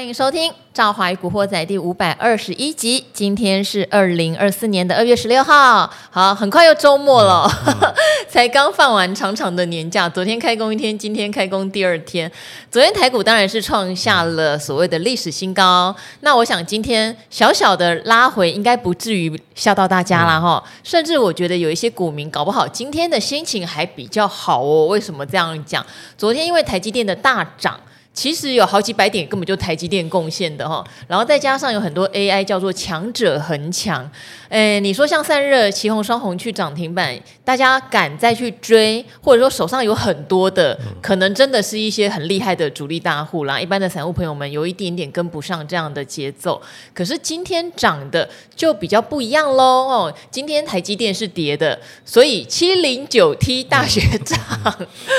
[0.00, 3.04] 欢迎收听《赵华与古惑仔》第五百二十一集。
[3.12, 7.94] 今天是二零二四年的二月十六号，好，很快又周末了，嗯嗯、
[8.26, 10.08] 才刚放完长长的年假。
[10.08, 12.32] 昨天开工一天，今天开工第二天。
[12.70, 15.94] 昨天台股当然是创下了所谓的历史新高。
[16.20, 20.64] 那我想今天小小的拉回，应该不至于吓到大家了哈。
[20.64, 24.86] 嗯、甚至我觉得有一些股民搞不好今天的心情还比较好哦。
[24.86, 25.84] 为什么这样讲？
[26.16, 27.78] 昨天因为台积电的大涨。
[28.12, 34.10] 其实有好几百点根本就台积电贡献的哈，然后再加上有很多 AI 叫做强者恒强，
[34.50, 43.60] 诶，你说像散热、旗红、双红去涨停板，大家敢再去追，或者说手上有很多的，可能真的是一些很厉害的主力大户啦。
[43.60, 46.60] 一般的散户朋友们有一点点跟不上这样的节奏，
[46.92, 50.14] 可是今天涨的就比较不一样喽哦。
[50.32, 54.38] 今天台积电是跌的，所以七零九 T 大学长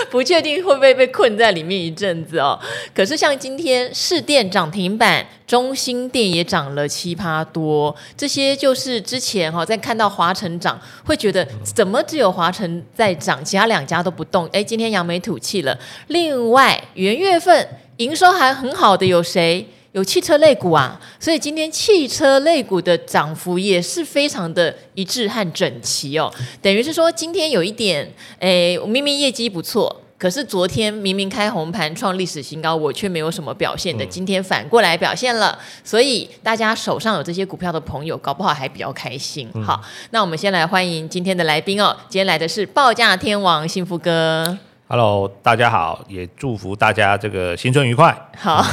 [0.09, 2.59] 不确定会不会被困在里面一阵子哦。
[2.93, 14.47] 可是像今天市电涨停板，中兴电也涨了七趴多，这些就是之前哈在看到华城涨，会觉得怎么只有华城在涨，其他两家都不动？
[14.53, 15.77] 哎，今天扬眉吐气了。
[16.07, 19.67] 另外元月份营收还很好的有谁？
[19.91, 26.33] 有汽车类股啊，所以今天汽车类股的涨幅也是非常的一致和整齐哦。
[26.61, 30.00] 等于是说今天有一点，哎，明明业绩不错。
[30.21, 34.05] 可是昨天明明开红盘创历史新高，我却没有什么表现的。
[34.05, 39.51] 今天反过来表现了，所以大家手上有这些股票的朋友，搞不好还比较开心。
[39.65, 41.97] 好，那我们先来欢迎今天的来宾哦。
[42.07, 44.55] 今天来的是报价天王幸福哥。
[44.87, 48.15] Hello，大家好，也祝福大家这个新春愉快。
[48.37, 48.63] 好，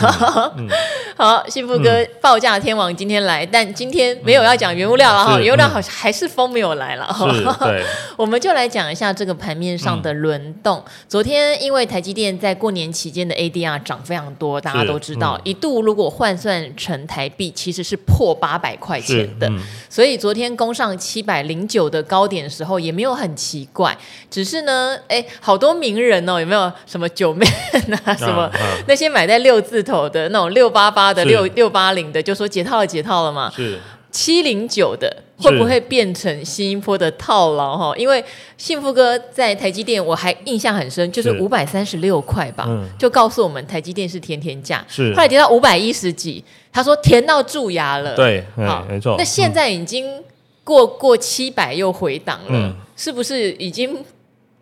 [0.59, 0.69] 嗯，
[1.19, 7.27] 好，幸福哥报价天王今天来，但今天没有要讲原物料了哈，原物料好像还是风没有来了哈。
[7.61, 7.85] 对，
[8.17, 10.83] 我们就来讲一下这个盘面上的轮动。
[11.09, 19.49] 昨天因为台积电在过年期间的 ADR 涨非常多，大家都知道，一度如果换算成台币，其实是破八百块钱的。
[19.89, 23.97] 所以昨天攻上七百零九的高点的时候，也没有很奇怪，
[24.31, 26.09] 只是呢，哎，好多名人。
[26.09, 27.47] 人哦，有没有什么九妹
[28.07, 28.17] 啊？
[28.17, 28.51] 什么、
[28.87, 33.51] 那些买在六字头的那种六八八的、六六八零的，就说解套了，解套了嘛？
[33.55, 33.79] 是
[34.11, 37.95] 七零九的会不会变成新一波的套牢哈？
[37.97, 38.25] 因为
[38.57, 46.43] 幸福哥在台积电，我还印象很深，就是五百三十六块吧，嗯、就告诉我们台积电是甜甜价，是后来跌到五百一十几，
[46.73, 48.17] 他说甜到蛀牙了。
[48.17, 49.15] 对，好，没错。
[49.19, 50.23] 那现在已经
[50.65, 54.03] 过过七百又回档了，嗯、是不是已经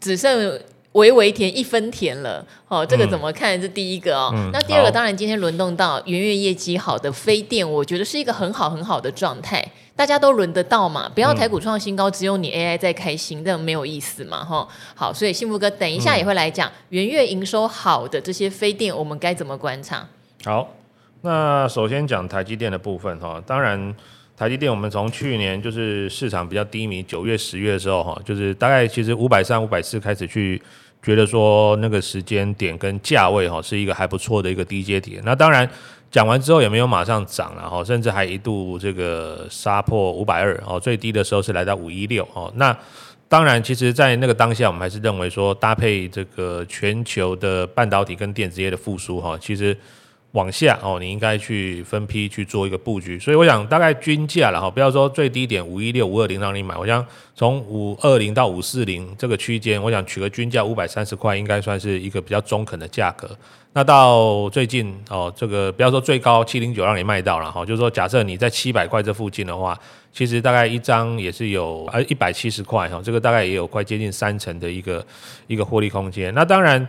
[0.01, 0.61] 只剩？
[0.97, 3.61] 微微甜一分甜了，哦，这个怎么看？
[3.61, 9.63] 这第一个哦，嗯、那第二个当然今天轮动到元月业绩好的飞电，我觉得是一个很好很好的状态，
[9.95, 14.67] 大家都轮得到嘛，不要台股创新高，只有你 AI 在开心，这样没有意思嘛，哈。
[14.95, 20.09] 好，所以幸福哥等一下也会来讲元月营收好的这些飞电，我们该怎么观察？
[20.45, 20.69] 好，
[21.21, 23.95] 那首先讲台积电的部分哈，当然。
[24.39, 30.61] 台积电，我们从去年就是市场比较低迷，九月、十月的时候，哈，就是大概其实五百三、五百四开始去
[31.07, 35.23] 觉得说那个时间点跟价位，哈，是一个还不错的一个低阶点。
[35.25, 35.71] 那当然
[36.11, 42.77] 讲完之后也没有马上涨了，哈，甚至还一度这个杀破五百二，哦，最低的时候是来到五一六，哦，那
[43.29, 49.79] 当然，其实，在那个当下，我们还是认为说搭配这个全球的半导体跟电子业的复苏，哈，其实。
[50.37, 57.03] 往下哦，你应该去分批去做一个布局，所以我想大概均价了哈，不要说最低点五一六五二零让你买，我想
[57.35, 63.31] 从五二零到五四零这个区间，我想取个均价五百三十块，应该算是一个比较中肯的价格。
[63.73, 69.79] 那到最近哦，这个不要说最高七零九让你卖到了哈，就是说假设你在七百块这附近的话，
[70.13, 75.07] 其实大概一张也是有呃一百七十块哈，这个大概也有快接近三成的一个
[75.47, 76.35] 一个获利空间。
[76.35, 76.87] 那当然。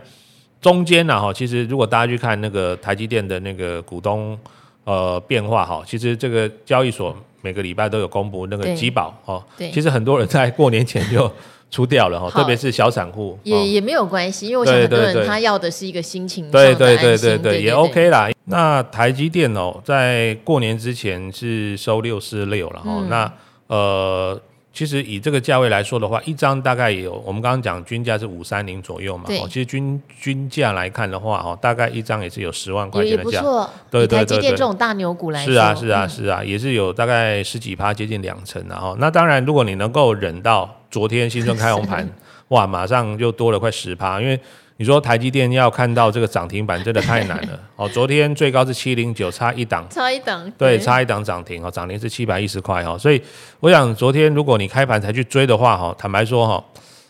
[0.60, 4.36] 中间呢，哈，其实如果大家去看那个台积电的那个股东
[4.84, 11.30] 呃变化哈，其实这个交易所每个礼拜都有公布那个集保哦，对，其实很多人在过年前就
[11.70, 18.28] 出掉了哈，特别是小散户也也没有关系，因为我想很多人他要的是一个心情对对对对对也 OK 啦。
[18.46, 23.32] 那台积电哦，在过年之前是收六四六了哈，那
[23.68, 24.40] 呃。
[24.78, 29.24] 其实以这个价位来说的话，一张大概有，我们刚刚讲均价是五三零左右嘛。
[29.28, 29.48] 哦。
[29.48, 33.30] 其实均均价来看的话，哦，大概一张也是有十万块钱的价。
[33.30, 33.70] 也不错。
[33.90, 34.50] 对对对对。
[34.50, 35.52] 这种大牛股来说。
[35.52, 38.64] 是啊是啊是啊，也是有大概十几趴，接近两成。
[38.68, 42.08] 然后，那当然，如果你能够忍到昨天新春开红盘，
[42.54, 44.38] 哇，马上就多了快十趴，因为。
[44.80, 47.60] 你说台积电要看到这个涨停板真的太难了。
[47.74, 47.88] 哦！
[47.88, 53.20] 昨天最高是七零九，差一档，差一档，对，差一档涨停哦，涨停是七百一十块哦，所以
[53.58, 56.64] 我想昨天如果你开盘才去追的话哈，坦白说哈，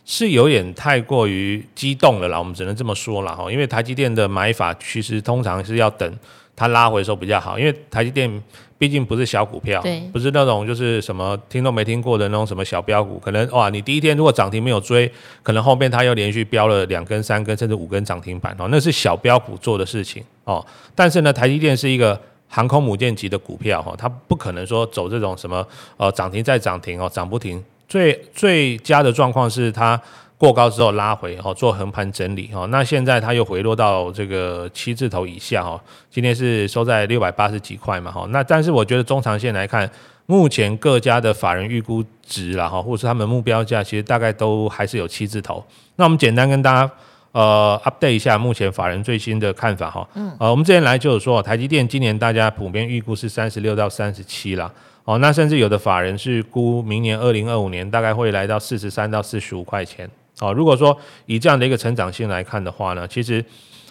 [0.06, 6.10] 是有点太过于激动了啦，我们只能这么说了哈，因为台积电的买法其实通常是要等
[6.56, 8.42] 它拉回的时候比较好，因为台积电
[8.78, 15.10] 毕竟不是小股票，对，不是那种就是什么听都没听过的那种什么小标股，可能哇，你第一天如果涨停没有追，
[15.42, 20.64] 可能后面它又连续飙了两根、三根甚至五根涨停板哦，那是小标股做的事情哦。
[20.94, 25.66] 但是呢，台积电是一个航空母舰级的股票哈，它不可能说走这种什么
[25.96, 27.62] 呃涨停再涨停哦，涨不停。
[27.88, 30.00] 最最佳的状况是它。
[30.38, 32.64] 过高之后拉回哦，做横盘整理哦。
[32.68, 35.80] 那现在它又回落到这个七字头以下哦。
[36.08, 38.24] 今天是收在六百八十几块嘛哈。
[38.30, 39.90] 那但是我觉得中长线来看，
[40.26, 45.64] 目前各家的法人预估值啦哈，或者是他们目标价，其实大概都还是有七字头。
[45.96, 46.92] 那我们简单跟大家
[47.32, 50.08] 呃 update 一下目前法人最新的看法哈。
[50.14, 50.32] 嗯。
[50.38, 54.72] 呃，我们之前来就是说，台积电今年大家普遍预估是三十六到三十七啦。
[55.04, 55.18] 哦。
[55.18, 60.08] 那甚至有的法人是估明年二零二五年大概会来到四十三到四十五块钱。
[60.40, 60.96] 哦，如果说
[61.26, 63.44] 以这样的一个成长性来看的话呢，其实，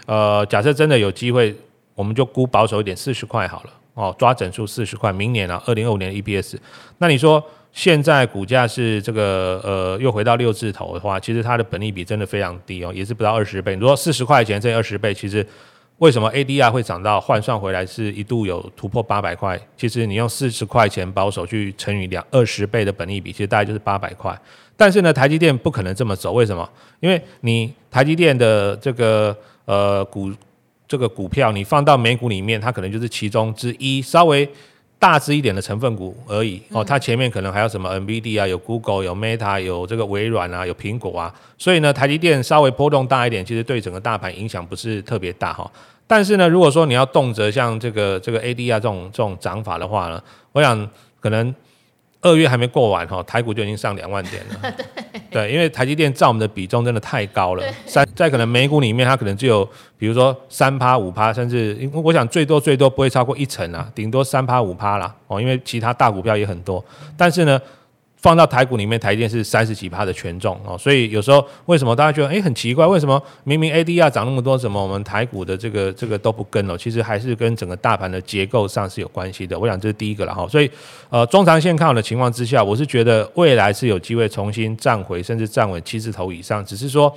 [0.06, 1.56] 呃，假设真的有机会，
[1.94, 3.70] 我们就估保守一点，四十块好了。
[3.96, 6.56] 哦，抓整数四十块，明年啊，二零二五年 EPS。
[7.00, 13.76] 那你说现在股价是这个呃，又回到六字头的话，其实它的本利比真的非常低哦，也是不到二十倍。
[13.76, 15.44] 你说四十块钱这二十倍，其实
[16.00, 19.60] 为什么 ADR 会涨到换算回来是一度有突破八百块？
[19.76, 24.40] 其实你用四十块钱保守去乘以两二十倍的本利比，其实大概就是八百块。
[24.76, 26.70] 但是呢，台积电不可能这么走，为什么？
[27.00, 29.36] 因为你台积电的这个
[29.66, 30.32] 呃股
[30.88, 34.48] 这个股票，你放到美股里面，它可能就是其中之一，稍微
[35.00, 36.84] 大只一点的成分股而已哦。
[36.84, 41.34] 它前面可能还有什么 NVIDIA 啊，有 Google，有 Meta，有这个微软啊，有苹果啊。
[41.58, 45.70] 所以呢，台积电稍微波动大一点，其实对整个大盘影响不是特别大哈。
[46.06, 50.90] 但是呢，如果说你要动辄像这个这个 AD 啊这种这种涨法的话呢，我想
[51.20, 51.54] 可能。
[52.22, 54.74] 二月还没过完哈，台股就已经上两万点了。
[55.32, 57.64] 对，对，因为台积电占我们的比重真的太高了。
[57.86, 59.68] 三在可能美股里面，它可能只有
[59.98, 65.16] 比如说三趴五趴，甚至因为我想最多最多不会超过一成啊，顶多三趴五趴啦。
[65.28, 66.84] 哦，因为其他大股票也很多，
[67.16, 67.60] 但是呢。
[68.18, 76.78] 放到台股里面，台电是三十几趴的权重哦，所以有时候为什么大家觉得诶很奇怪，为什么明明 ADR 涨那么多，怎么我们台股的这个这个都不跟哦？
[76.78, 79.58] 其实还是跟整个大盘的结构上是有关系的。
[79.58, 80.70] 我想这是第一个了哈，所以
[81.10, 87.16] 呃中长线看好的情况之下，我是觉得未来是有机会重新站回，甚至站稳七字头以上，只是说。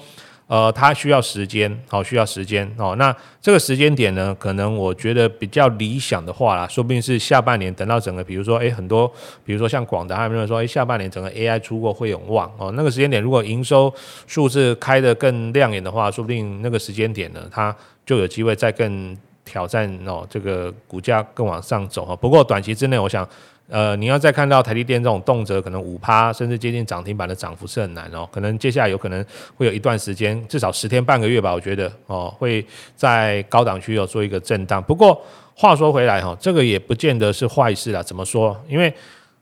[0.51, 2.97] 呃，它需要时间，好、需要时间哦。
[2.99, 9.07] 那这个时间点呢，可能我觉得比较理想的话啦，说不定是下半年，等到整个，比如说，诶，很多，
[9.45, 12.73] 比如说像广达他们说，诶，下半年整个 AI 出货会有望哦。
[12.75, 13.95] 那个时间点，如果营收
[14.27, 17.73] 数字开得更亮眼的话，说不定那个时间点呢，它
[18.05, 19.17] 就有机会再更
[19.51, 22.15] 挑战哦，这个股价更往上走哈。
[22.15, 23.29] 不过短期之内，我想。
[23.73, 29.25] 呃，你要再看到台积电这种动辄可能五趴甚至接近涨停板的涨幅是很难哦，可能接下来有可能
[29.57, 32.67] 会有一段时间，至少十天半个月吧，我觉得哦，会
[32.97, 34.83] 在高档区有做一个震荡。
[34.83, 35.25] 不过
[35.55, 38.03] 话说回来哈，这个也不见得是坏事啦。
[38.03, 38.61] 怎么说？
[38.69, 38.93] 因为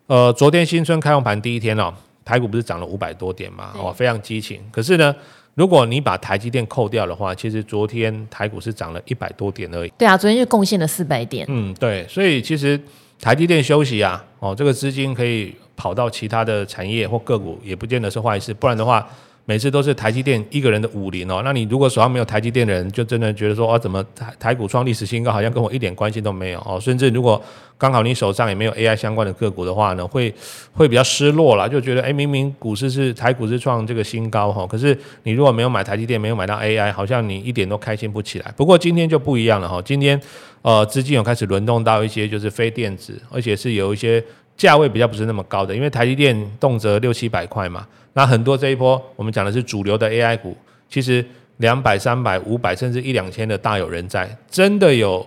[0.08, 1.90] 呃，昨天新春开红盘第一天哦，
[2.22, 4.61] 台股不是涨了五百多点嘛，哦，非常激情。
[4.70, 5.16] 可是呢，
[5.58, 9.93] 如果你把台积电扣掉的话，其实昨天台股是涨了一百多点而已。
[9.99, 11.44] 对啊，昨天就贡献了四百点。
[11.49, 12.81] 嗯，对，所以其实。
[13.20, 18.55] 台积电休息啊，哦，这个资金可以跑到其他的产业或个股，也不见得是坏事。
[18.55, 19.05] 不然的话，
[19.49, 21.41] 每次都是台积电一个人的武林哦。
[21.43, 26.78] 那你如果手上没有台积电的人，就真的觉得说，哦，怎么台台股创历史新高，好像跟我一点关系都没有哦。
[26.78, 27.43] 甚至如果
[27.78, 30.35] 刚好你手上也没有 AI 相关的个股的话呢，会
[30.75, 38.52] 会比较失落啦，就觉得，哎，明明股市是台股是创这个新高哈，可是你如果没有买台积电，没有买到 AI，好像你一点都开心不起来。
[38.55, 40.21] 不过今天就不一样了哈，今天。
[40.61, 44.23] 呃，资金有开始轮动到一些就是非电子，而且是有一些
[44.59, 50.55] 价位比较不是那么高的，因为台积电动辄六七百块嘛，那很多这一波我们讲的是主流的 AI 股，
[50.91, 51.25] 其实
[51.57, 55.27] 两百、三百、五百甚至一两千的大有人在，真的有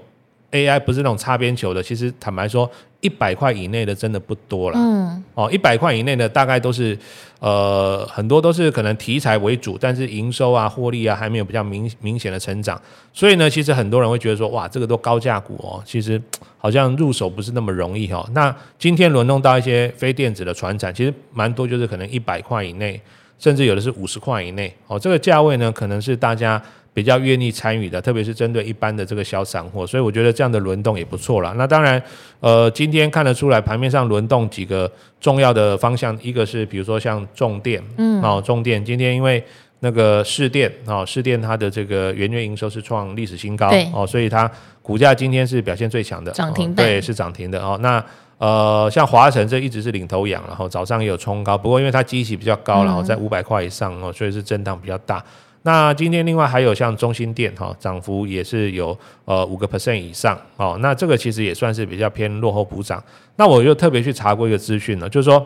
[0.52, 2.70] AI 不是那种擦边球的，其实坦白说。
[3.02, 6.96] 一百块以内的真的不多了，嗯，哦，一百块以内的大概都是，
[7.42, 12.80] 呃，很多都是可能题材为主，但是营收啊、获利啊还没有比较明明显的成长，
[13.12, 16.22] 所以呢，其实很多人会觉得说，哇，这个都高价股哦，其实
[16.60, 18.24] 好像入手不是那么容易哦。
[18.34, 23.02] 那今天轮动到一些非电子的船产，其实蛮多就是可能一百块以内，
[23.40, 26.62] 甚至有的是五十块以内，哦，这个价位呢，可能是大家。
[26.94, 31.54] 比较愿意参与的，特别是针对一般的这个小散户，所以我觉得这样的轮动也不错啦。
[31.58, 32.02] 那当然，
[32.42, 39.42] 呃，今天看得出来盘面上轮动几个重要的方向，一个是比如说像重电，嗯，哦，重电今天因为
[39.80, 47.80] 那个市电，哦，市电它的这个元月营收是创历史新高，对，哦，所以它股价今天是表现最强的，涨停对，是涨停的哦。
[47.82, 48.04] 那
[48.38, 55.24] 呃，像华晨这一直是领头羊，然后早上也有冲高，不过因为它基期比较高，然后在五百块以上哦，所以是震荡比较大。
[55.64, 60.78] 那今天另外还有像中芯电哈，涨幅也是有呃五个 percent 以上哦。
[60.82, 63.04] 那这个其实也算是比较偏落后补涨。
[63.36, 65.46] 那我就特别去查过一个资讯呢，就是说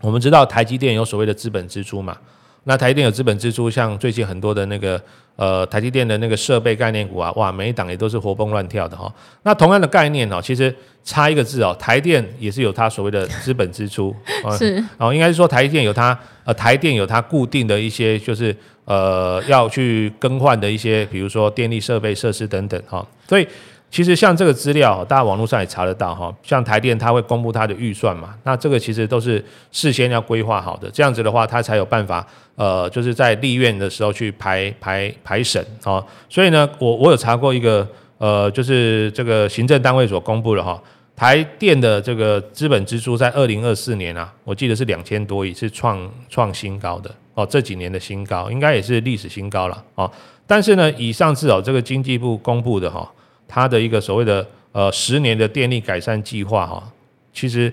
[0.00, 2.16] 我们知道台积电有所谓的资本支出嘛。
[2.64, 5.00] 那台积电有资本支出，像最近很多的那个
[5.36, 9.12] 呃台积电的那个设备概念股啊，哇，每一档也都是活蹦乱跳的哈。
[9.42, 14.14] 那同样的概念哦，其实差一个字哦，台电也是有它所谓的资本支出，
[14.58, 23.46] 是，然后应该是说台电有它呃台电有它固定的一些就是呃要去更换的一些，比如说电力设备设施等等哈，所以。
[23.90, 26.32] 其实像这个资料，大家网络上也查得到哈。
[26.44, 36.00] 像台电，它会公布它的预算嘛，那这个其实都是事先要规划好的，这样子的话，它才有办法，呃，就是在立院的时候去排排排审啊。
[36.28, 37.84] 所以呢，我我有查过一个，
[38.18, 40.80] 呃，就是这个行政单位所公布的哈，
[41.16, 50.08] 台电的这个资本支出在二零二四年啊，我记得是两千多亿，是创创新高的哦，这几年的新高，应该也是历史新高了哦。
[50.46, 53.10] 但是呢，以上次哦，这个经济部公布的哈。
[53.50, 56.88] 它的一个所谓的呃十年的电力改善计划哈，
[57.34, 57.72] 其实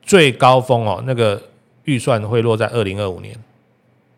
[0.00, 1.42] 最高峰哦，那个
[1.82, 3.34] 预算会落在二零二五年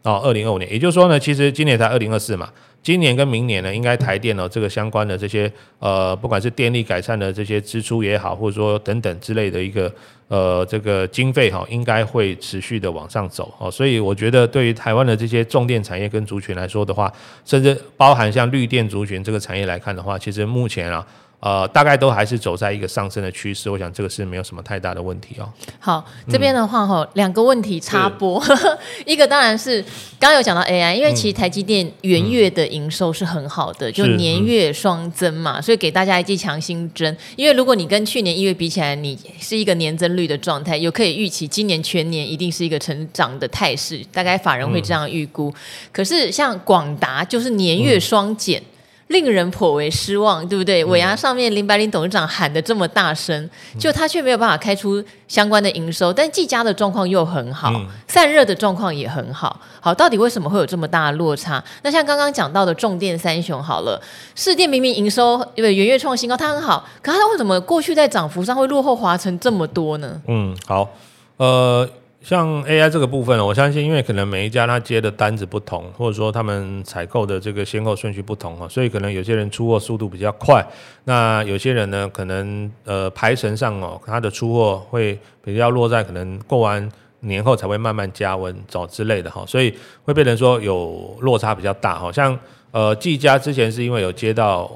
[0.03, 2.53] 哦，二零二五年，也就是说呢，其实今年才二零二四嘛，
[2.89, 9.93] 今年跟明年呢，应该台电哦这个相关的这些呃，不管是电力改善的这些支出也好，或者说等等之类的一个
[10.29, 17.13] 呃这个经费哈，应该会持续的往上走哦，所以我觉得对于台湾的这些重电产业跟族群来说的话，
[17.45, 21.07] 甚至包含像绿电族群这个产业来看的话，其实目前啊。
[21.41, 25.49] 呃，大概都还是走在一个上升的趋势，我想这个是没有什么太大的问题哦。
[25.79, 28.43] 好，这边的话哈，两、嗯、个问题插播，
[29.07, 29.81] 一个当然是
[30.19, 37.17] 刚刚有讲到 AI，因为其实台积电元月的营收是很好的，嗯、就年月双增嘛，所以给大家一剂强心针。
[37.37, 45.51] 因为如果你跟去年一月比起来，你是一个年增率的状态，有可以预期今年全年一定是一个成长的态势，大概法人会这样预估。
[45.51, 45.55] 嗯、
[45.93, 48.61] 可是像广达就是年月双减。
[49.09, 50.85] 嗯令人颇为失望，对不对？
[50.85, 53.49] 尾牙上面林百林董事长喊的这么大声，
[53.79, 57.73] 就他却没有办法开出相关的营收，但技嘉的状况又很好，
[58.07, 59.59] 散热的状况也很好。
[59.81, 61.65] 好，到底为什么会有这么大的落差？
[61.83, 63.99] 那像刚刚讲到的重电三雄，好了，
[64.35, 70.21] 市电明明营收因为元月创新高，它很好，可它为什么过去在涨幅上会落后华晨这么多呢？
[70.27, 70.91] 嗯，好，
[71.39, 71.89] 呃。
[72.21, 80.67] 像 AI 这个部分，我相信，因为可能每一家他接的单子不同，或者说他们采购的这个先后顺序不同啊，所以可能有些人出货速度比较快，
[81.05, 86.87] 那有些人呢，可能呃排程上哦，他的出货会比较落在可能过完
[87.21, 89.73] 年后才会慢慢加温走之类的哈，所以
[90.03, 91.99] 会变成说有落差比较大。
[91.99, 92.37] 好像
[92.73, 94.69] 呃技嘉之前是因为有接到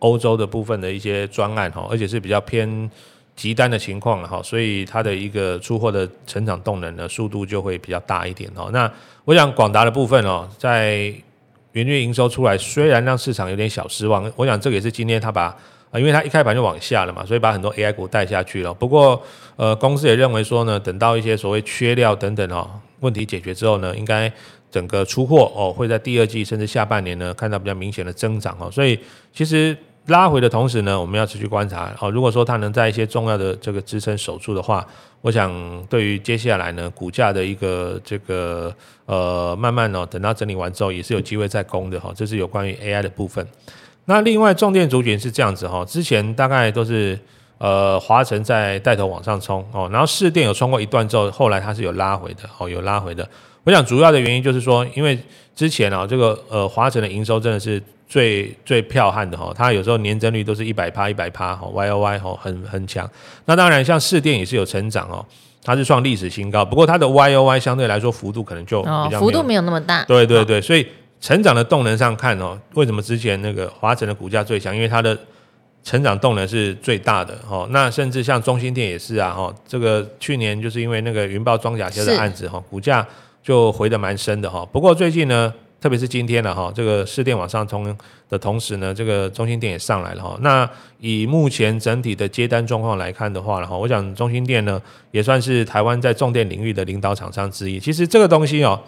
[0.00, 2.90] 欧洲的部分的一些专案哈，而且是比较偏。
[3.38, 8.68] 急单的情况哈，所以它的一个出货的成长动能呢，速度就会比较大一点哦。
[8.72, 8.90] 那
[9.24, 11.14] 我想广达的部分哦，在
[11.70, 15.56] 元月营收出来，虽然让市场有点小失望，我想这个也是今天他把
[15.92, 18.74] 啊，因为它一开盘就往下了嘛，所以把很多 AI 股带下去了。
[18.74, 19.22] 不过
[19.54, 22.68] 呃，公司也认为说呢，等到一些所谓缺料等等哦
[22.98, 24.32] 问题解决之后呢，应该
[24.68, 28.68] 整个出货哦会在第二季甚至下半年呢看到比较明显的增长哦。
[28.68, 28.98] 所以
[29.32, 29.76] 其实。
[30.08, 32.10] 拉回的同时呢，我们要持续观察哦。
[32.10, 34.86] 如果说它能在一些重要的这个支撑守住的话，
[35.20, 35.52] 我想
[35.88, 38.74] 对于接下来呢，股价的一个这个
[39.06, 42.10] 呃慢慢哦，等到整理完之后，也是有机会再攻的哈。
[42.16, 43.46] 这是有关于 AI 的部分。
[44.06, 47.18] 那另外重电族群是这样子哈，之前大概都是
[47.58, 53.28] 呃华晨在带头往上冲哦，然后士电有冲过一段之后，后来它是有拉回的哦，有拉回的。
[53.64, 55.18] 我想主要的原因就是说，因为
[55.54, 57.82] 之前啊这个呃华晨的营收真的是。
[58.10, 63.06] 最最彪悍的哈，它有时候年增率都是一百趴一百趴哈，Y O Y 哈很很强。
[63.44, 65.22] 那当然像市电也是有成长哦，
[65.62, 66.64] 它是创历史新高。
[66.64, 70.02] 不过它的 Y O Y 相对来说幅度可能就比较、哦、幅度没有那么大。
[70.06, 70.86] 对对对，所以
[71.20, 74.74] 成长的动能上看哦，为什么之前那个华晨的股价最强？
[74.74, 75.14] 因为它的
[75.84, 77.68] 成长动能是最大的哦。
[77.72, 83.06] 那甚至像中兴电也是啊哈，这个去年就是因为那个云豹装甲车的案子哈，股价
[83.48, 84.68] 就回的蛮深的哈。
[84.70, 85.54] 不过最近呢。
[85.80, 87.96] 特别是今天了哈，这个市电往上冲
[88.28, 90.36] 的同时呢，这个中心店也上来了哈。
[90.40, 97.78] 那以目前整体的接单状况来看的话，哈，我想中心店呢也算是台湾在重电领域的领导厂商之一。
[97.78, 98.80] 其实这个东西哦。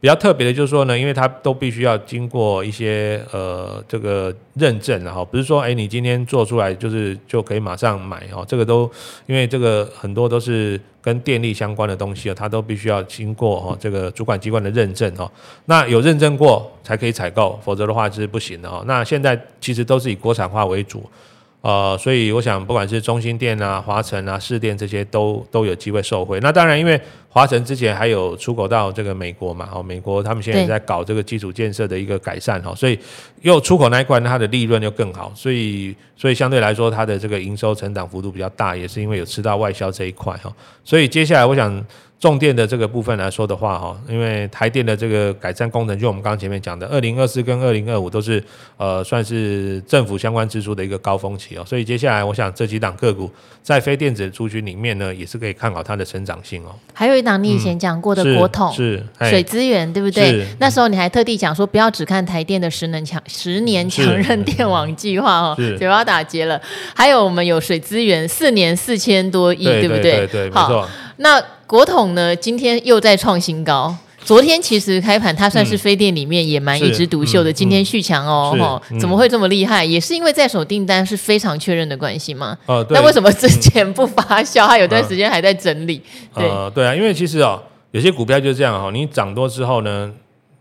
[0.00, 8.90] 比较特别的就是说呢，因为它都必须要经过一些呃这个认证，然后不是说哎你今天做出来就是就可以马上买哦，这个都
[9.26, 15.30] 因为这个很多都是跟电力相关的东西哦，它都必须要经过哦这个主管机关的认证哦，
[15.66, 18.82] 那有认证过才可以采购，否则的话就是不行的哦。
[18.86, 21.04] 那现在其实都是以国产化为主。
[21.62, 26.40] 呃，所以我想，不管是中心店啊、华城啊、市店这些都都有机会受惠。
[26.40, 26.98] 那当然，因为
[27.32, 32.98] 华晨之前还有出口到这个美国嘛，哦，美国他们现在在搞这个基础建设的一个改善哈，所以
[33.42, 40.52] 又出口那一块它的利润就更好，所以所以相对来说它的这个营收成长幅度比较大，也是因为有吃到外销这一块哈，
[40.84, 41.84] 所以接下来我想。
[42.20, 48.44] 重电的这个部分来说的话，哈，因为台电的这个改善工程，就我们刚刚前面讲的，二零二四跟二零二五都是
[48.76, 53.30] 呃算是政府相关支出的一个高峰期哦，所以接下来我想这几档个股
[53.62, 56.74] 在非电子族群里面呢，也是可以看好它的成长性哦。
[56.92, 60.44] 还有一档你以前讲过的国统、嗯、是，是水资源，对不对？
[60.58, 66.60] 那时候你还特地讲说不要只看台电的十能强十年强韧电网计划哦，嘴巴打结了。
[66.94, 70.02] 还有我们有水资源四年四千多亿，对，对不对？
[70.02, 70.88] 对，对，对，好，没错。
[71.18, 72.34] 那国统呢？
[72.34, 73.94] 今天又在创新高。
[74.24, 77.50] 昨天其实开盘它算是非电里面也蛮一枝独秀的。
[77.50, 79.84] 嗯、今天续强哦，哦、嗯，怎么会这么厉害？
[79.84, 82.56] 也是因为在手订单是非常确认的关系吗？
[82.66, 82.96] 哦，对。
[82.96, 84.66] 那为什么之前不发酵？
[84.66, 86.00] 它有段时间还在整理。
[86.34, 87.60] 对、呃，对啊，因为其实哦，
[87.90, 90.12] 有些股票就是这样哈，你涨多之后呢，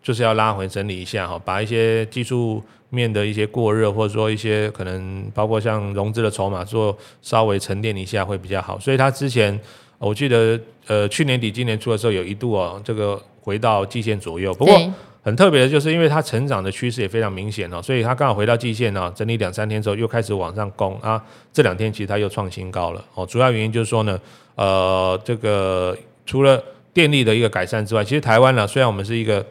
[0.02, 8.80] 就是要拉回整理一下哈，把一些技术面的一些过热，或者说一些可能包括像融资的筹码做稍微沉淀一下会比较好。
[8.80, 9.60] 所以它之前。
[10.00, 14.54] 我记得，呃，去年底、今年初的时候，有一度哦，这个回到季线左右。
[14.54, 14.76] 不过
[15.22, 21.22] 很特别的就是，因为它成长的趋势也非常明显哦，所以它刚好回到季线呢，整理两三天之后，又开始往上攻啊。
[21.52, 23.26] 这两天其实它又创新高了哦。
[23.26, 24.18] 主要原因就是说呢，
[24.56, 26.64] 呃，这个除了
[26.94, 29.46] 电力的一个改善之外，其实台湾呢，虽然我们是一个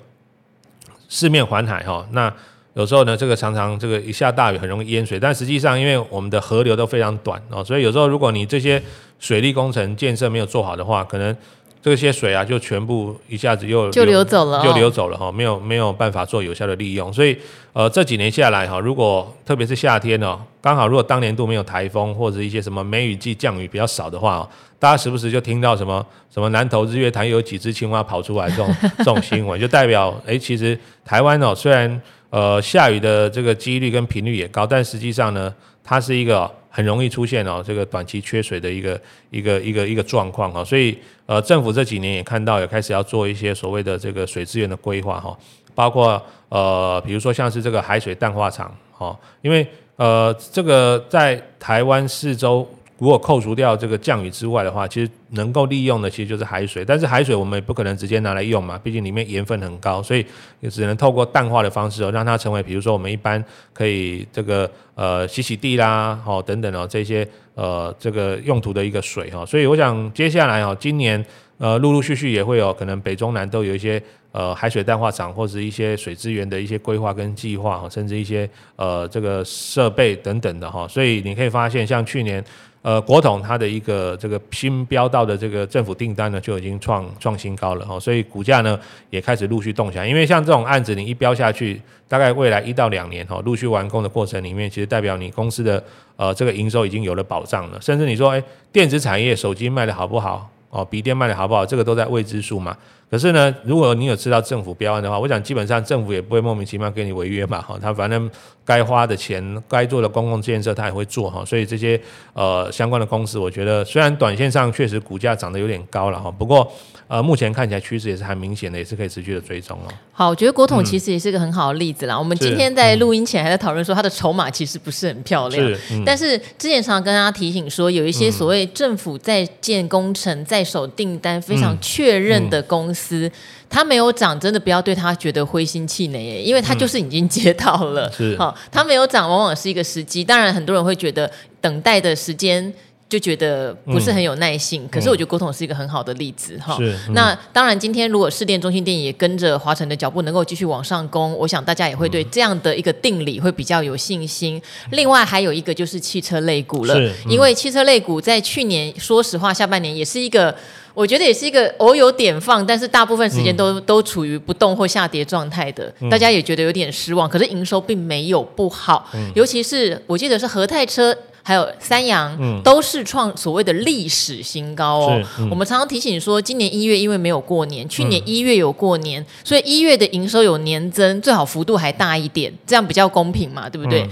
[1.10, 2.32] 四面环海哈，那
[2.72, 8.82] 有时候呢，这个常常这个一下大雨很容易淹水，但实际上因为我们的河流都非常短哦，所以有时候如果你这些
[9.18, 11.37] 水利工程建设没有做好的话，可能
[11.80, 17.12] 这些水啊就全部一下子又就流走了，就流走了哈，没有没有办法做有效的利用。
[17.12, 17.37] 所以
[17.72, 24.46] 呃这几年下来哈，如果特别是夏天哦，刚好如果当年度没有台风或者一些什么梅雨季降雨比较少的话，
[24.78, 35.54] 大家时不时就听到什么什么南投日月潭有几只青蛙跑出来这种这种新闻，就代表哎其实台湾哦虽然呃下雨的这个几率跟频率也高，但实际上呢
[35.88, 36.50] 它是一个。
[36.70, 40.96] 很容易出现哦，这个短期缺水的一个一个一个一个状况哈，所以
[41.27, 45.37] 呃，政府这几年也看到，也开始要做一些所谓的这个水资源的规划哈，
[45.74, 52.68] 包括呃，比如说像是这个海水淡化厂哦，因为呃，这个在台湾四周。
[52.98, 60.26] 如果扣除掉这个降雨之外的话，其实能够利用的其实就是海水，但是海水我们也不可能直接拿来用嘛，毕竟里面盐分很高，所以
[60.58, 71.24] 也只能透过淡化的方式哦，让它成为比如说我们一般可以这个呃洗洗地啦，哦等等哦这些呃这个用途的一个水哈，所以我想接下来哦今年
[71.58, 82.44] 呃陆陆续续也会有可能北中南都有一些呃海水淡化厂或者一些水资源的一些规划跟计划，甚至一些呃这个设备等等的哈，所以你可以发现像去年。
[82.80, 88.78] 呃，国统它的一个这个新标到的这个政府订单呢，就已经创创新高了哈，所以股价呢
[89.10, 90.06] 也开始陆续动起来。
[90.06, 95.82] 因为像这种案子，你一标下去，大概未来一到两年哈，陆续完工的过程里面，其实代表你公司的
[96.16, 97.80] 呃这个营收已经有了保障了。
[97.80, 100.48] 甚至你说，哎，电子产业手机卖的好不好？
[100.70, 101.66] 哦，笔电卖的好不好？
[101.66, 102.76] 这个都在未知数嘛。
[103.11, 107.61] 可是呢，如果你有知道政府标案的话，我想基本上政府也不会莫名其妙给你违约嘛。
[107.62, 108.31] 哈，他反正
[108.66, 111.42] 该花的钱、该做的公共建设他也会做哈。
[111.44, 111.99] 所以这些
[112.35, 116.71] 呃相关的公司，我觉得虽然短线上确实股价涨得有点高了哈，不过
[117.07, 119.88] 呃目前看起来趋势也是很明显的，也是可以持续的追踪哦。
[120.12, 122.14] 好，我觉得国统其实也是个很好的例子啦。
[122.16, 125.66] 嗯、我们今天在录音前还在讨论说，它的筹码其实不是很漂亮。
[125.66, 132.97] 是，嗯、但是之前常常跟大家提醒说，有一些所谓政府在建工程在手订单非常确认的公司。
[133.11, 133.32] 嗯嗯
[133.70, 138.11] 它没有涨，真的不要对它觉得灰心气馁耶，因为它就是已经接到了。
[138.18, 140.24] 嗯、是，好，它没有涨，往往是一个时机。
[140.24, 141.30] 当然，很多人会觉得
[141.61, 142.72] 等待的时间
[143.11, 144.84] 就觉得不是很有耐性。
[144.84, 146.78] 嗯、可是，我觉得国统是一个很好的例子哈。
[146.78, 146.96] 是。
[147.11, 154.58] 那当然，今天如果士电、中心电也跟着华晨的脚步，能够继续往上攻，我想大家也会对这样的一个定理会比较有信心。
[154.92, 160.54] 另外，还有一个就是汽车类股了，嗯、因为汽车类股在去年，说实话，下半年也是一个。
[160.98, 167.28] 我觉得也是一个偶有点放，但是大部分时间都、嗯、都处于不动或下跌状态的，嗯、大家也觉得有点失望。
[167.28, 175.22] 可是营收并没有不好，嗯、尤其是我记得是和泰车还有三洋，嗯、都是创所谓的历史新高哦。
[175.38, 184.04] 嗯、我们常常提醒说，今年一月因为没有过年，去年一月有过年，嗯、所以一月的营收有年增，最好幅度还大一点，这样比较公平嘛，对不对？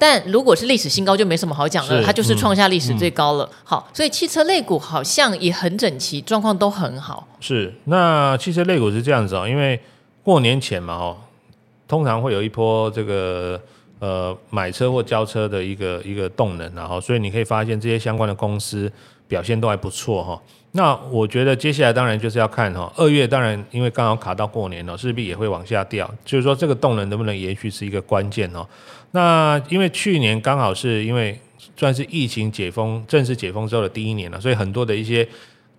[0.00, 3.46] 嗯但如果是历史新高，就没什么好讲了，它就是创下历史最高了。
[3.62, 7.28] 好，所以汽车类股好像也很整齐，状况都很好。
[7.38, 9.78] 是，那汽车类股是这样子哦，因为
[10.22, 11.16] 过年前嘛，哦，
[11.86, 13.60] 通常会有一波这个
[13.98, 18.90] 呃买车或交车的一个一个动能，然后所以你可以发现这些相关的公司。
[19.30, 20.42] 表现都还不错哈。
[20.72, 28.64] 那我觉得接下来当然就是要看哈，二月当然因为刚好卡到过年了，势必也会往下掉，就是说这个动能能不能延续是一个关键哦。
[29.10, 31.36] 那因为去年刚好是因为
[31.76, 35.26] 算是疫情解封正式解封之后的第一年了，所以很多的一些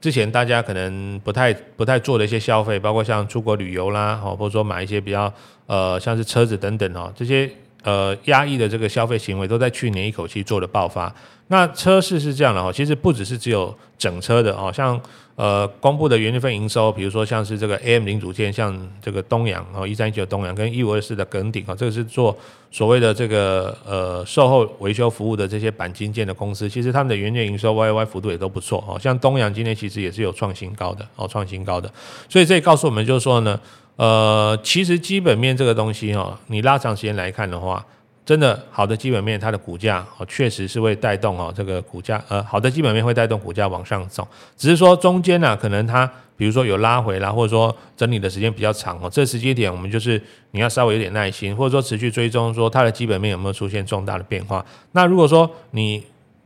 [0.02, 5.32] 之前大家可能不太不太做的一些消费，包括像出国旅游啦，或者说买一些比较
[5.68, 7.50] 呃像是车子等等哦，这些
[7.84, 11.14] 呃压抑的这个消费行为都在去年一口气做了爆发。
[11.48, 14.98] 那车市是这样的哈，其实不只是只有整车的哦，像
[15.36, 22.38] 呃公布的元月份营收，比如说像是这个 AM 零组件，像这个东阳哦，一三一九东阳跟一五二四的耿鼎啊，这个是做
[22.72, 31.92] 所谓的这个呃售后维修服务的这些钣金件的公司，其实他们的元月营收 YY 幅度也都不错哦，像东阳今天其实也是有创新高的哦，创新高的，
[32.30, 33.60] 所以这告诉我们就是说呢，
[34.02, 37.86] 呃，其实基本面这个东西哈，你拉长时间来看的话。
[38.24, 44.26] 真的好的基本面，它的股价哦，确实是会带动哦，这个股价呃，好的基本面会带动股价往上走。
[44.56, 54.64] 只是说中间呢、可能它比如说有拉回啦，或者说整理的时间比较长哦，这时间点我们就是你要稍微有点耐心，或者说持续追踪说它的基本面有没有出现重大的变化。
[54.94, 56.02] 那如果说你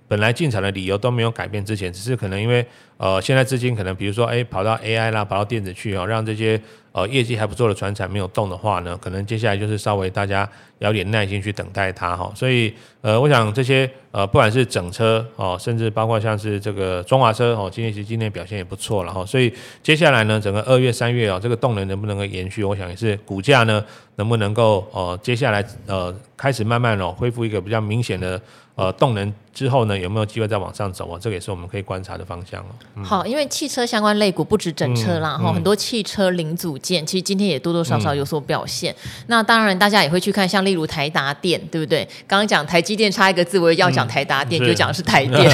[0.08, 2.66] 本来进场的理由都没有改变之前，只是可能因为
[2.98, 6.60] 呃现在资金可能比如说哎跑到 AI 啦，跑到电子去哦，让这些。
[6.96, 12.32] 呃，业绩还不错的船产没有动的话呢，可能接下来就是稍微大家要点耐心去等待它哈。
[12.34, 19.26] 所以，呃，我想这些呃，不管是整车哦，甚至包括像是这个中华车哦，今天其实今天表现也不错了哈。
[19.26, 19.54] 所以
[19.84, 23.84] 接下来呢，整个二月、三月哦，这个动能能不能够延续，我想也是股价呢
[24.16, 28.42] 能不能够呃，接下来呃开始慢慢哦恢复一个比较明显的。
[28.76, 31.18] 呃，动能之后呢，有没有机会再往上走啊？
[31.18, 32.66] 这个也是我们可以观察的方向哦。
[32.96, 38.94] 嗯、好，因为汽车相关类股不止整车啦，哈、嗯，很多汽车零组件，其实今天也多多少少有所表现。
[39.04, 42.08] 嗯、那当然，大家也会去看，像例如台达电，对不对？
[42.28, 45.50] 刚刚讲台积电差一个字，我也要讲台达电，嗯、就讲的是台电。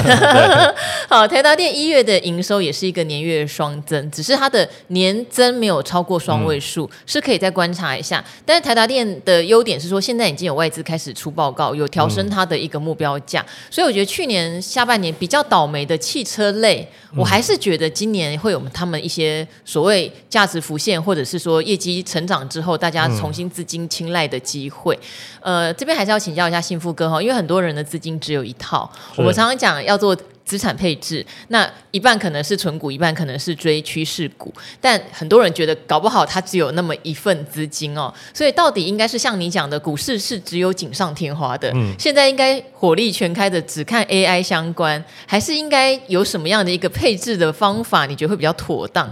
[1.08, 8.24] 好，台达电一月的营收也是一个年月双增，只是它的年增没有超过双位数，嗯、是可以再观察一下。
[8.44, 13.12] 但是台达电的优点是说，现在已经有外资开始出报告，有调升它的一个目标。
[13.24, 24.98] 价，所以我觉得去年下半年比较倒霉的汽车类，我还是觉得今年会有他们一些所谓价值浮现，或者是说业绩成长之后，大家重新资金青睐的机会。
[25.40, 30.14] 呃，这边还是要请教一下幸福哥哈，因为很多人的资金只有一套，我们常常讲要做。
[30.44, 34.52] 资产配置，那一半可能是存股，一半可能是追趋势股。
[34.80, 38.12] 但很多人觉得，搞不好他只有那么一份资金哦。
[38.34, 41.70] 所以到底应该是像你讲的，股市是只有锦上添花的。
[41.74, 48.06] 嗯，现在应该火力全开的，只看 AI 相关，还是应该有什么样的一个配置的方法？
[48.06, 49.10] 你觉得会比较妥当？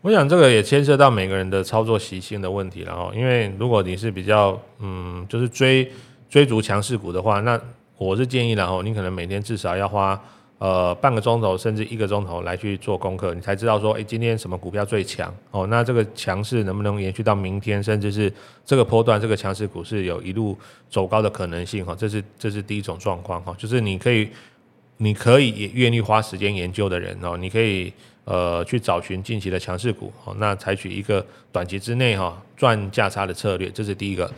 [0.00, 3.12] 我想这个也牵涉到每个人的操作习性的问题了哦。
[3.14, 5.88] 因为如果你是比较嗯，就是追
[6.28, 7.60] 追逐强势股的话，那
[8.02, 10.20] 我是建议，然后你可能每天至少要花
[10.58, 15.66] 呃半个钟头甚至一个钟头来去做功课，你才知道说，诶，今天什么股票最强哦？
[15.68, 18.32] 那这个强势能不能延续到明天，甚至是
[18.64, 20.56] 这个波段这个强势股是有一路
[20.90, 21.94] 走高的可能性哈？
[21.94, 24.28] 这是这是第一种状况哈，就是你可以
[24.96, 27.92] 你可以也愿意花时间研究的人哦，你可以
[28.24, 34.30] 呃去找寻近期的强势股哦，那采取一个短期之内哈赚价差的策略，这是第一个。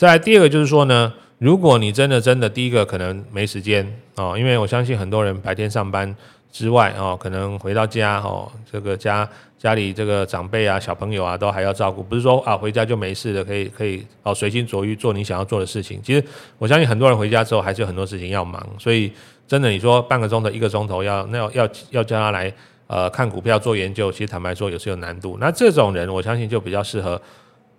[0.00, 1.12] 再第二个就是说呢。
[1.36, 3.86] 如果你真的真的第一个可能没时间
[4.16, 6.14] 哦，因为我相信很多人白天上班
[6.52, 9.26] 之外哦，可能回到家哦，这个家
[9.58, 15.98] 家里这个长辈啊、小朋友啊都还要照顾，不是说啊回家就没事的，可以可以哦随心所欲做你想要做的事情。
[16.02, 16.22] 其实
[16.58, 19.10] 我相信很多人回家之后还是有很多事情要忙，所以
[19.46, 22.52] 真的你说半个钟头、一个钟头要那要要要叫他来
[22.86, 25.38] 呃看股票做研究，其实坦白说也是有难度。
[25.40, 27.20] 那这种人我相信就比较适合。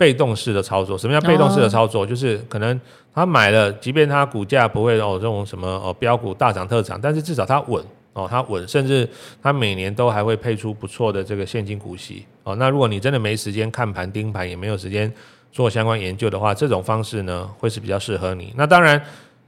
[0.02, 2.10] 被动式的操作，什么叫被动式的操作？Oh.
[2.10, 2.82] 就是可能
[3.14, 9.08] 他买了，即便他股价不会哦这种什么哦标股大涨特涨，但是至少他稳哦，他稳，甚至
[9.44, 12.56] 他每年都还会配出不错的这个现金股息哦。
[12.56, 15.14] 那如果你真的没时间看盘盯盘，也没有时间
[15.52, 18.52] 做相关研究的话，这种方式呢会是比较适合你。
[18.58, 19.00] 那当然，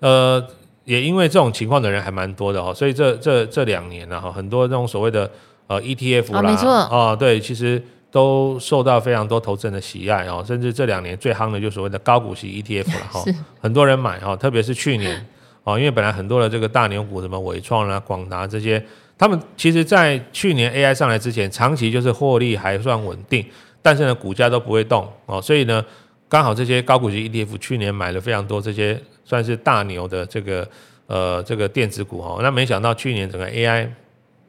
[0.02, 0.46] 呃，
[0.86, 5.28] 也因为这种情况的人还蛮多的哦，所以这这这两年呢哈，很多这种所谓的
[5.66, 7.82] 呃 ETF 啦，啊、没错哦，对，其实。
[8.14, 13.24] 都受到非常多投资人的喜爱哦，甚至这两年最夯的就是所谓的高股息 ETF 了哈，
[13.60, 15.26] 很多人买哈，特别是去年
[15.64, 18.86] 哦，因为本来很多的这个大牛股，什么伟创啦、广达这些，
[19.18, 23.44] 他们其实在去年 AI 上来之前，长期就是获利还算稳定，
[23.82, 25.84] 但是呢，股价都不会动哦，所以呢，
[26.30, 30.70] 刚好这些高股息 ETF 去年买了非常多这些算是大牛的这个
[31.08, 33.90] 呃这个电子股哈，那没想到去年整个 AI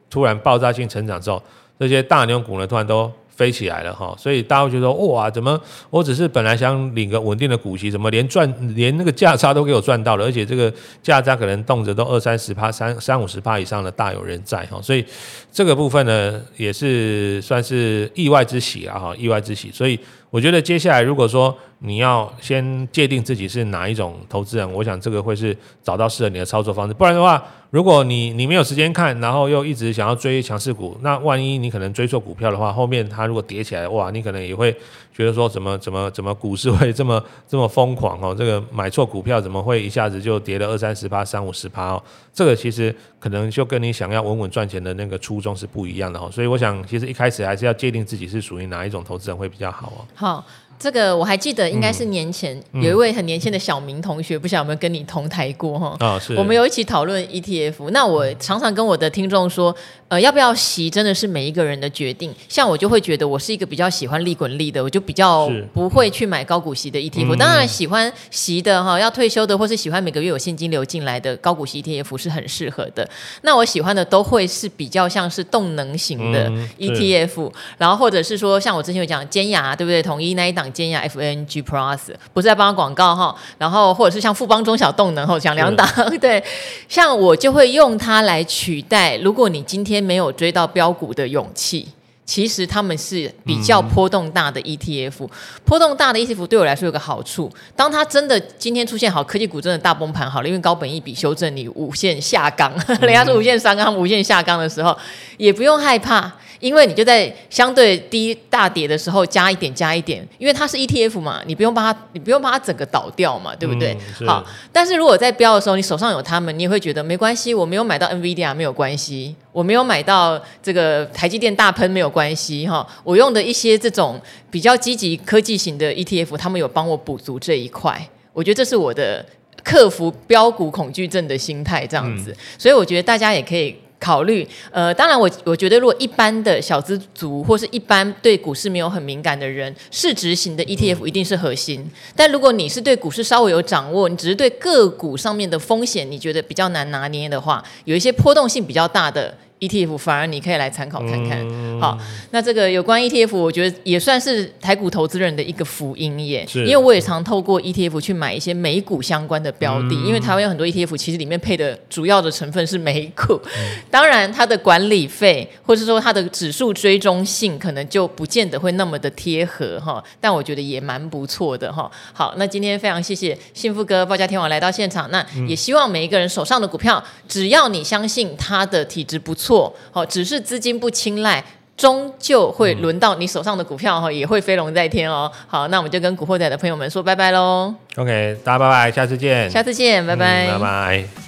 [0.07, 1.41] 突然爆炸性成长之后，
[1.79, 15.05] 这些大牛股呢突然都飞起来了哈，所以大家会觉得哇，怎么我只是本来想领个稳定的股息，怎么连赚连那个价差都给我赚到了，而且这个价差可能动辄都二三十趴、三三五十趴以上的大有人在哈，所以
[15.51, 19.69] 这个部分呢也是算是意外之喜啊哈，意外之喜。
[19.71, 27.43] 所以我觉得接下来如果说你要先界定自己是哪一种投资人，我想这个会是找到适合你的操作方式，不然的话。
[27.71, 34.71] 如果你你没有时间看，然后又一直想要追强势股，那万一你可能追错股票的话，后面它如果跌起来，哇，你可能也会
[35.13, 38.33] 觉得说怎么怎么怎么股市会这么这么疯狂哦？
[38.33, 42.03] 这个买错股票怎么会一下子就跌了二三十趴、三五十趴哦？
[42.31, 46.29] 这个其实可能就跟你想要稳稳赚钱的那个初衷是不一样的哦。
[46.31, 49.99] 所以我想，其实一开始还是要界定自己是属于哪一种投资人会比较好哦。
[50.15, 50.45] 好。
[50.77, 55.95] 这个我还记得，应该是年前、嗯、有一位很年轻的小明同学，嗯、不晓得有没有跟你同台过哈？
[55.99, 56.35] 啊、哦，是。
[56.35, 57.89] 我们有一起讨论 ETF。
[57.91, 59.73] 那我常常跟我的听众说，
[60.09, 62.33] 呃，要不要息真的是每一个人的决定。
[62.49, 67.37] 像我就会觉得，我是一个比较喜欢利滚利的，我就比较不会去买高股息的 ETF。
[67.37, 73.09] 当然，喜欢息的哈，要退休的，或是喜欢每个月有现金流进来的高股息 ETF 是很适合的。
[73.43, 80.03] 那我喜欢的都会是比较像是动能型的 ETF，、嗯、然后或者是说，像我之前有讲尖牙，对不对？
[80.03, 80.64] 统一那一档。
[80.71, 85.87] 尖牙 FNG Plus 不是在帮他广告哈，然后或者是像富邦中小动能哈，讲两档
[86.19, 86.43] 对，
[86.87, 89.17] 像我就会用它来取代。
[89.17, 91.87] 如果你今天没有追到标股的勇气，
[92.25, 95.29] 其实他们是比较波动大的 ETF。
[95.63, 104.97] 波动大的 ETF 对我来说有个好处，当它真的今天出现好科技股真的大崩盘好了，因为高本一比修正你无限下岗， 人家说无限上纲无限下岗的时候，
[105.37, 106.31] 也不用害怕。
[106.59, 113.97] 因为你就在相对低大跌的时候加一点加一点，因为它是 ETF 嘛，你不用把它，你不用把它整个倒掉嘛，对不对？
[114.21, 129.25] 嗯、好，但是如果在标的时候，你手上有它们，你也会觉得没关系，我没有买到 NVIDIA 没有关系，我没有买到这个台积电大喷没有关系哈，我用的一些这种比较积极科技型的 ETF，他们有帮我补足这一块，我觉得这是我的
[129.63, 133.75] 克服标股恐惧症的心态这样子，嗯、所以我觉得大家也可以。
[133.99, 141.81] 考虑，呃，当然我，我我觉得，如果一般的小资族或是一般对股市没有很敏感的人，市值型的 ETF 一定是核心。
[141.81, 149.33] 嗯、但如果你是对股市稍微有掌握，你只是对个股上面的风险你觉得比较难拿捏的话，有一些波动性比较大的。
[149.67, 151.97] ETF 反而你可以来参考看看，嗯、好，
[152.31, 156.65] 那这个有关 ETF，我觉得也算是台股投资人的一个福音耶，是。
[156.65, 171.89] 因为我也常透过 ETF 去买一些美股相关的标的，嗯、因为台湾有很多 ETF，其实里面配的主要的成分是美股，嗯、当然它的管理费或是说它的指数追踪性可能就不见得会那么的贴合哈，但我觉得也蛮不错的哈。
[172.13, 179.54] 好，那今天非常谢谢幸福哥报价天王来到现场，那也希望每一个人手上的股票，只要你相信它的体质不错。
[179.55, 181.41] 错，好，只是资金不青睐，
[181.77, 185.31] 终究会轮到你手上的股票哈，也会飞龙在天哦。
[185.47, 187.73] 好，那我们就跟古惑仔的朋友们说拜拜喽。
[187.95, 189.49] OK，大家拜拜，下次见。
[189.49, 191.24] 下次见，拜拜，嗯，拜拜。